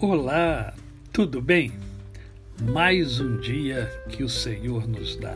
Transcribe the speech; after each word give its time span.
Olá, 0.00 0.76
tudo 1.12 1.42
bem? 1.42 1.72
Mais 2.70 3.18
um 3.18 3.36
dia 3.38 3.90
que 4.08 4.22
o 4.22 4.28
Senhor 4.28 4.86
nos 4.86 5.16
dá. 5.16 5.34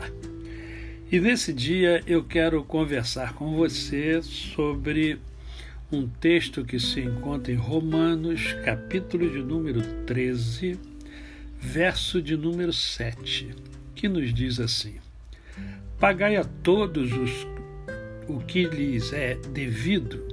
E 1.11 1.19
nesse 1.19 1.51
dia 1.51 2.01
eu 2.07 2.23
quero 2.23 2.63
conversar 2.63 3.33
com 3.33 3.57
você 3.57 4.21
sobre 4.21 5.19
um 5.91 6.07
texto 6.07 6.63
que 6.63 6.79
se 6.79 7.01
encontra 7.01 7.51
em 7.51 7.57
Romanos, 7.57 8.53
capítulo 8.63 9.29
de 9.29 9.39
número 9.39 9.81
13, 10.05 10.79
verso 11.59 12.21
de 12.21 12.37
número 12.37 12.71
7, 12.71 13.49
que 13.93 14.07
nos 14.07 14.33
diz 14.33 14.61
assim: 14.61 14.95
Pagai 15.99 16.37
a 16.37 16.45
todos 16.45 17.11
os, 17.11 17.45
o 18.29 18.39
que 18.39 18.63
lhes 18.63 19.11
é 19.11 19.35
devido, 19.35 20.25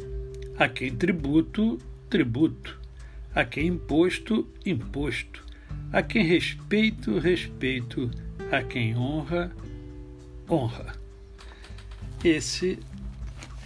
a 0.56 0.68
quem 0.68 0.94
tributo, 0.94 1.78
tributo 2.08 2.79
a 3.34 3.44
quem 3.44 3.68
imposto, 3.68 4.48
imposto. 4.64 5.44
A 5.92 6.02
quem 6.02 6.24
respeito, 6.24 7.18
respeito. 7.18 8.10
A 8.50 8.62
quem 8.62 8.96
honra, 8.96 9.52
honra. 10.48 10.94
Esse 12.24 12.78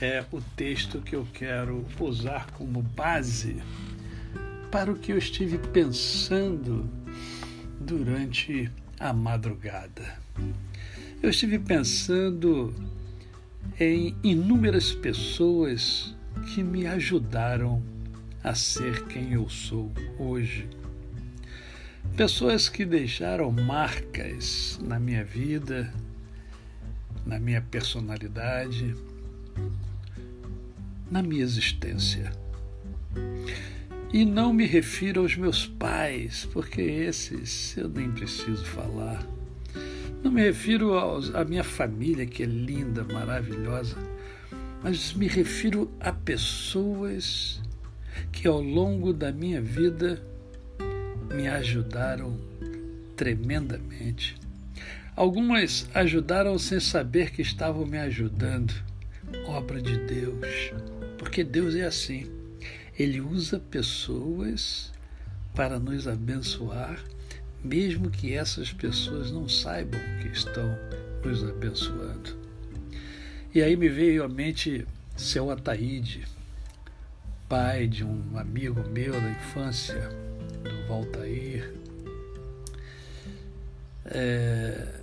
é 0.01 0.25
o 0.31 0.41
texto 0.41 1.01
que 1.01 1.17
eu 1.17 1.27
quero 1.33 1.85
usar 1.99 2.51
como 2.53 2.83
base 2.83 3.57
para 4.71 4.93
o 4.93 4.97
que 4.97 5.13
eu 5.13 5.19
estive 5.19 5.57
pensando 5.57 6.89
durante 7.81 8.71
a 9.01 9.13
madrugada. 9.13 10.19
Eu 11.23 11.31
estive 11.31 11.59
pensando 11.59 12.75
em 13.81 14.15
inúmeras 14.23 14.93
pessoas 14.93 16.15
que 16.53 16.63
me 16.63 16.87
ajudaram 16.87 17.83
a 18.45 18.55
ser 18.55 19.07
quem 19.07 19.33
eu 19.33 19.49
sou 19.49 19.91
hoje. 20.19 20.69
Pessoas 22.15 22.69
que 22.69 22.85
deixaram 22.85 23.51
marcas 23.51 24.79
na 24.83 25.01
minha 25.01 25.25
vida, 25.25 25.93
na 27.25 27.41
minha 27.41 27.63
personalidade, 27.63 28.95
na 31.11 31.23
minha 31.23 31.43
existência. 31.43 32.31
E 34.13 34.27
não 34.27 34.53
me 34.53 34.67
refiro 34.67 35.23
aos 35.23 35.37
meus 35.37 35.67
pais, 35.67 36.47
porque 36.53 36.83
esses 36.83 37.75
eu 37.79 37.89
nem 37.89 38.13
preciso 38.13 38.65
falar. 38.65 39.27
Não 40.23 40.31
me 40.31 40.43
refiro 40.43 40.95
à 41.35 41.45
minha 41.45 41.65
família, 41.65 42.27
que 42.27 42.43
é 42.43 42.47
linda, 42.47 43.05
maravilhosa, 43.05 43.97
mas 44.83 45.15
me 45.15 45.27
refiro 45.27 45.91
a 45.99 46.13
pessoas 46.13 47.64
que 48.33 48.49
ao 48.49 48.61
longo 48.61 49.13
da 49.13 49.33
minha 49.33 49.61
vida 49.61 50.23
me 51.33 51.49
ajudaram 51.49 52.39
tremendamente. 53.17 54.37
Algumas 55.17 55.89
ajudaram 55.95 56.59
sem 56.59 56.81
saber 56.81 57.31
que 57.31 57.43
estavam 57.43 57.87
me 57.87 57.99
ajudando. 57.99 58.75
Obra 59.47 59.81
de 59.81 59.97
Deus. 59.99 60.73
Porque 61.19 61.45
Deus 61.45 61.75
é 61.75 61.85
assim. 61.85 62.27
Ele 62.99 63.21
usa 63.21 63.59
pessoas 63.59 64.93
para 65.55 65.79
nos 65.79 66.09
abençoar, 66.09 66.99
mesmo 67.63 68.11
que 68.11 68.35
essas 68.35 68.73
pessoas 68.73 69.31
não 69.31 69.49
saibam 69.49 70.01
que 70.21 70.29
estão 70.29 70.77
nos 71.25 71.45
abençoando. 71.45 72.37
E 73.55 73.63
aí 73.63 73.77
me 73.77 73.89
veio 73.89 74.25
à 74.25 74.29
mente 74.29 74.85
seu 75.17 75.51
Ataíde, 75.51 76.25
pai 77.49 77.87
de 77.87 78.05
um 78.05 78.39
amigo 78.39 78.83
meu 78.89 79.13
da 79.13 79.31
infância, 79.31 80.09
do 80.63 80.89
Valtair. 80.89 81.75
É, 84.07 85.01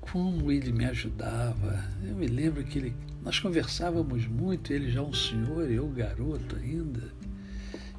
como 0.00 0.52
ele 0.52 0.70
me 0.70 0.84
ajudava. 0.84 1.84
Eu 2.02 2.14
me 2.14 2.26
lembro 2.26 2.62
que 2.62 2.78
ele, 2.78 2.94
nós 3.22 3.40
conversávamos 3.40 4.26
muito, 4.26 4.72
ele 4.72 4.90
já 4.90 5.02
um 5.02 5.12
senhor, 5.12 5.70
eu 5.70 5.88
garoto 5.88 6.56
ainda. 6.56 7.12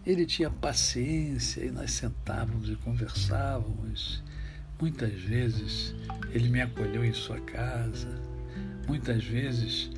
Ele 0.05 0.25
tinha 0.25 0.49
paciência 0.49 1.65
e 1.65 1.71
nós 1.71 1.91
sentávamos 1.91 2.69
e 2.69 2.75
conversávamos. 2.75 4.23
Muitas 4.79 5.13
vezes 5.13 5.95
ele 6.31 6.47
me 6.49 6.61
acolheu 6.61 7.03
em 7.03 7.13
sua 7.13 7.39
casa, 7.39 8.21
muitas 8.87 9.23
vezes 9.23 9.89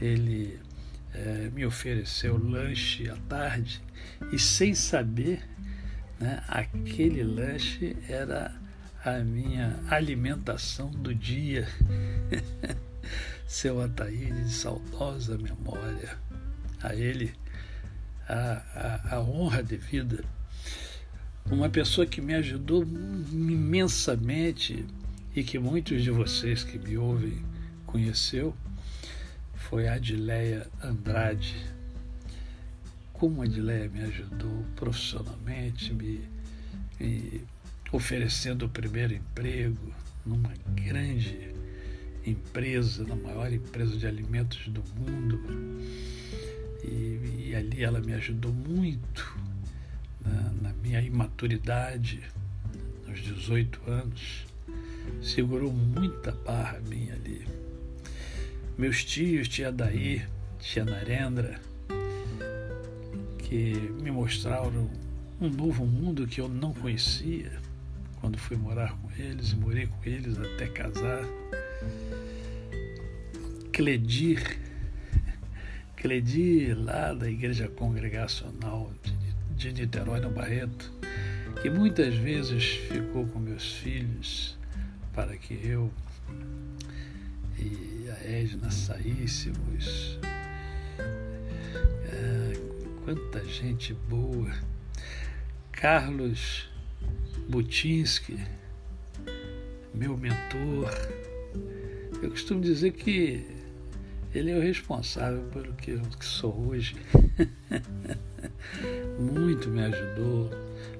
ele 0.00 0.58
é, 1.14 1.48
me 1.50 1.64
ofereceu 1.64 2.36
lanche 2.36 3.08
à 3.08 3.16
tarde 3.28 3.80
e 4.32 4.38
sem 4.38 4.74
saber, 4.74 5.42
né, 6.18 6.42
aquele 6.48 7.22
lanche 7.22 7.96
era 8.08 8.52
a 9.04 9.18
minha 9.20 9.78
alimentação 9.88 10.90
do 10.90 11.14
dia. 11.14 11.68
Seu 13.46 13.80
Ataíde, 13.80 14.44
de 14.44 14.52
saudosa 14.52 15.38
memória, 15.38 16.18
a 16.82 16.94
ele 16.94 17.32
a, 18.28 19.00
a, 19.10 19.16
a 19.16 19.20
honra 19.20 19.62
de 19.62 19.76
vida. 19.76 20.24
Uma 21.50 21.68
pessoa 21.68 22.06
que 22.06 22.20
me 22.20 22.34
ajudou 22.34 22.82
imensamente 22.82 24.84
e 25.36 25.44
que 25.44 25.58
muitos 25.58 26.02
de 26.02 26.10
vocês 26.10 26.64
que 26.64 26.78
me 26.78 26.96
ouvem 26.96 27.44
conheceu 27.86 28.54
foi 29.56 29.88
Adileia 29.88 30.66
Andrade. 30.82 31.54
Como 33.12 33.42
Adileia 33.42 33.88
me 33.88 34.02
ajudou 34.02 34.64
profissionalmente, 34.76 35.92
me, 35.94 36.20
me 37.00 37.44
oferecendo 37.92 38.66
o 38.66 38.68
primeiro 38.68 39.14
emprego 39.14 39.92
numa 40.26 40.52
grande 40.74 41.54
empresa, 42.26 43.04
na 43.04 43.16
maior 43.16 43.52
empresa 43.52 43.96
de 43.96 44.06
alimentos 44.06 44.68
do 44.68 44.82
mundo. 44.96 45.40
E, 46.82 47.48
e 47.48 47.54
ali 47.54 47.82
ela 47.82 48.00
me 48.00 48.12
ajudou 48.14 48.52
muito 48.52 49.38
na, 50.20 50.68
na 50.68 50.72
minha 50.82 51.00
imaturidade, 51.00 52.20
aos 53.08 53.20
18 53.20 53.90
anos. 53.90 54.44
Segurou 55.22 55.72
muita 55.72 56.32
barra 56.32 56.80
minha 56.80 57.14
ali 57.14 57.33
meus 58.76 59.04
tios, 59.04 59.48
tia 59.48 59.70
Daí, 59.70 60.22
tia 60.58 60.84
Narendra, 60.84 61.60
que 63.38 63.74
me 64.00 64.10
mostraram 64.10 64.90
um 65.40 65.48
novo 65.48 65.86
mundo 65.86 66.26
que 66.26 66.40
eu 66.40 66.48
não 66.48 66.72
conhecia 66.72 67.52
quando 68.20 68.38
fui 68.38 68.56
morar 68.56 68.96
com 68.98 69.10
eles 69.22 69.50
e 69.50 69.56
morei 69.56 69.86
com 69.86 70.08
eles 70.08 70.38
até 70.38 70.66
casar. 70.66 71.24
Cledir, 73.72 74.58
Cledir 75.96 76.74
lá 76.78 77.12
da 77.12 77.30
Igreja 77.30 77.68
Congregacional 77.68 78.92
de, 79.56 79.72
Niterói, 79.72 80.20
no 80.20 80.30
Barreto, 80.30 80.92
que 81.60 81.68
muitas 81.68 82.14
vezes 82.14 82.64
ficou 82.64 83.26
com 83.26 83.38
meus 83.38 83.74
filhos 83.74 84.56
para 85.12 85.36
que 85.36 85.60
eu 85.62 85.90
Edna 88.24 88.70
saíssemos. 88.70 90.18
É, 90.98 92.52
quanta 93.04 93.44
gente 93.44 93.92
boa. 94.08 94.50
Carlos 95.70 96.70
Butinski, 97.48 98.38
meu 99.92 100.16
mentor. 100.16 100.90
Eu 102.22 102.30
costumo 102.30 102.62
dizer 102.62 102.92
que 102.92 103.44
ele 104.34 104.50
é 104.50 104.56
o 104.56 104.60
responsável 104.60 105.42
pelo 105.52 105.74
que 105.74 105.90
eu 105.90 106.02
sou 106.20 106.68
hoje. 106.68 106.96
Muito 109.20 109.68
me 109.68 109.84
ajudou, 109.84 110.50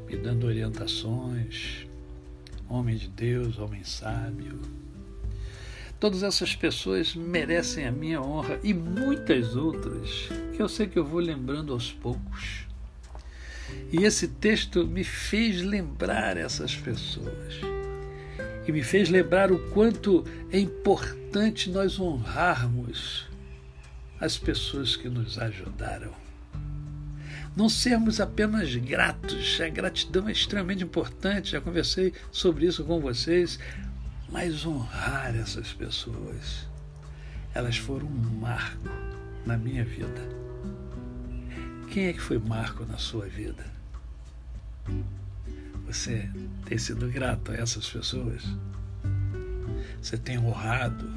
me 0.07 0.17
dando 0.19 0.47
orientações. 0.47 1.87
Homem 2.69 2.97
de 2.97 3.09
Deus, 3.09 3.59
homem 3.59 3.83
sábio 3.83 4.61
Todas 6.05 6.23
essas 6.23 6.55
pessoas 6.55 7.15
merecem 7.15 7.87
a 7.87 7.91
minha 7.91 8.21
honra 8.21 8.61
e 8.63 8.75
muitas 8.75 9.57
outras 9.57 10.29
que 10.55 10.61
eu 10.61 10.69
sei 10.69 10.87
que 10.87 10.99
eu 10.99 11.05
vou 11.07 11.19
lembrando 11.19 11.73
aos 11.73 11.91
poucos. 11.93 12.67
E 13.91 14.05
esse 14.05 14.29
texto 14.29 14.87
me 14.87 15.03
fez 15.03 15.63
lembrar 15.63 16.37
essas 16.37 16.77
pessoas. 16.77 17.55
E 18.69 18.71
me 18.71 18.83
fez 18.83 19.09
lembrar 19.09 19.51
o 19.51 19.59
quanto 19.71 20.27
é 20.53 20.59
importante 20.59 21.71
nós 21.71 21.99
honrarmos 21.99 23.27
as 24.21 24.37
pessoas 24.37 24.97
que 24.97 25.09
nos 25.09 25.39
ajudaram. 25.39 26.13
Não 27.57 27.71
sermos 27.71 28.21
apenas 28.21 28.77
gratos, 28.77 29.59
a 29.59 29.71
gratidão 29.71 30.29
é 30.29 30.33
extremamente 30.33 30.85
importante, 30.85 31.53
já 31.53 31.63
conversei 31.63 32.13
sobre 32.31 32.67
isso 32.67 32.85
com 32.85 33.01
vocês 33.01 33.59
mas 34.31 34.65
honrar 34.67 35.35
essas 35.35 35.73
pessoas. 35.73 36.67
Elas 37.55 37.77
foram 37.77 38.07
um 38.07 38.41
marco 38.41 38.89
na 39.47 39.57
minha 39.57 39.85
vida. 39.85 40.29
Quem 41.91 42.07
é 42.07 42.13
que 42.13 42.21
foi 42.21 42.39
marco 42.39 42.85
na 42.85 42.99
sua 42.99 43.27
vida? 43.27 43.65
Você 45.87 46.29
tem 46.65 46.77
sido 46.77 47.09
grato 47.09 47.53
a 47.53 47.55
essas 47.55 47.89
pessoas? 47.89 48.43
Você 50.03 50.17
tem 50.17 50.39
honrado 50.39 51.09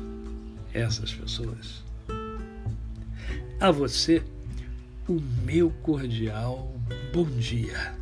essas 0.74 1.14
pessoas? 1.14 1.84
A 3.60 3.72
você, 3.72 4.24
o 5.08 5.20
meu 5.44 5.72
cordial 5.82 6.72
bom 7.12 7.26
dia. 7.26 7.96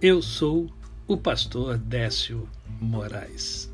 Eu 0.00 0.22
sou 0.22 0.72
o 1.08 1.16
pastor 1.16 1.76
Décio 1.76 2.48
Moraes. 2.80 3.73